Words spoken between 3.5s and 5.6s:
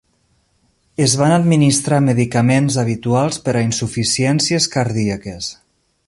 a insuficiències cardíaques.